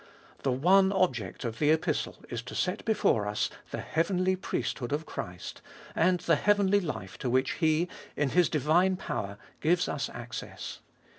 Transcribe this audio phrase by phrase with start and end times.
[0.41, 5.05] The one object of the Epistle is to set before us the heavenly priesthood of
[5.05, 5.61] Christ
[5.93, 10.79] and the heavenly life to which He in His divine power gives us access.